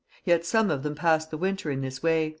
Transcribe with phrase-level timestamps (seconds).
[0.25, 2.29] Yet some of them passed the winter in this way.